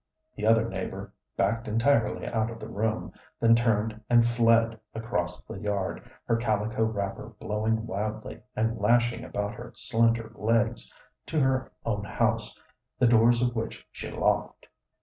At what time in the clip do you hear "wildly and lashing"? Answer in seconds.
7.85-9.23